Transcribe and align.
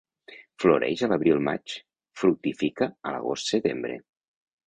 Floreix 0.61 1.03
a 1.07 1.09
l'abril-maig, 1.11 1.75
fructifica 2.21 2.89
a 3.09 3.13
l'agost-setembre. 3.17 4.01